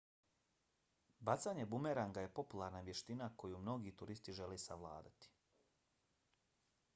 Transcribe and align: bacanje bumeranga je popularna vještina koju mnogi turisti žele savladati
bacanje 1.29 1.65
bumeranga 1.73 2.23
je 2.23 2.31
popularna 2.39 2.81
vještina 2.87 3.27
koju 3.43 3.61
mnogi 3.67 3.93
turisti 4.01 4.35
žele 4.39 4.59
savladati 4.65 5.31